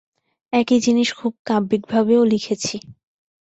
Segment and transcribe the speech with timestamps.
[0.53, 2.75] একই জিনিস খুব কাব্যিকভাবেও লিখেছি।